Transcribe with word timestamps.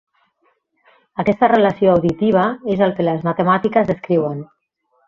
Aquesta 1.25 1.49
relació 1.53 1.93
auditiva 1.99 2.49
és 2.77 2.85
el 2.87 2.99
que 2.99 3.07
les 3.09 3.25
matemàtiques 3.31 3.93
descriuen. 3.95 4.47